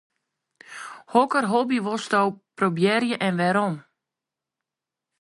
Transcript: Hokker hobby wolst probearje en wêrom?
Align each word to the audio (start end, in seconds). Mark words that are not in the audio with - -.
Hokker 1.15 1.47
hobby 1.51 1.79
wolst 1.85 2.13
probearje 2.57 3.15
en 3.27 3.37
wêrom? 3.41 3.75